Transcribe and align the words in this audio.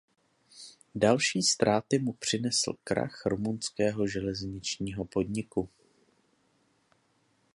Další 0.95 1.41
ztráty 1.41 1.99
mu 1.99 2.13
přinesl 2.13 2.73
krach 2.83 3.25
rumunského 3.25 4.07
železničního 4.07 5.05
podniku. 5.05 5.69